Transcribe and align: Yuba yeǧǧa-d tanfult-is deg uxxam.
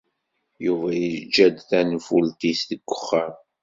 Yuba 0.65 0.89
yeǧǧa-d 1.01 1.57
tanfult-is 1.69 2.59
deg 2.69 2.81
uxxam. 2.93 3.33